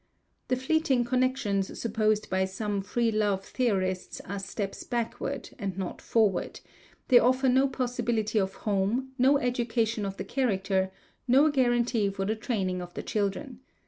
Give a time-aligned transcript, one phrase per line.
[0.47, 6.59] The fleeting connections supposed by some Free Love theorists are steps backward and not forward;
[7.09, 10.91] they offer no possibility of home, no education of the character,
[11.27, 13.59] no guarantee for the training of the children.